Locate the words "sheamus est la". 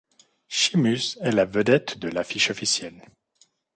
0.47-1.45